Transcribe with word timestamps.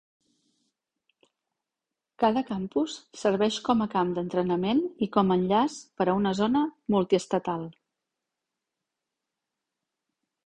Cada 2.23 2.41
campus 2.47 2.95
serveix 3.23 3.57
com 3.67 3.83
a 3.83 3.87
camp 3.95 4.15
d'entrenament 4.15 4.81
i 5.07 5.11
com 5.17 5.33
a 5.35 5.39
enllaç 5.41 5.77
per 6.01 6.07
a 6.09 6.15
una 6.21 6.33
zona 6.39 6.63
multiestatal. 6.95 7.67